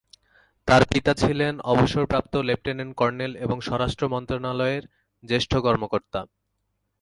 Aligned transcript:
তার 0.67 0.81
পিতা 0.91 1.11
ছিলেন 1.13 1.53
অবসরপ্রাপ্ত 1.71 2.33
লেফটেন্যান্ট 2.47 2.93
কর্নেল 2.95 3.31
এবং 3.35 3.57
স্বরাষ্ট্র 3.61 4.03
মন্ত্রণালয়ের 4.07 4.83
জ্যেষ্ঠ 5.23 5.51
কর্মকর্তা। 5.57 6.19